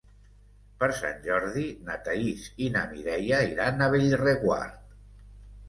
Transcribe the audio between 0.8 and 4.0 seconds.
Per Sant Jordi na Thaís i na Mireia iran a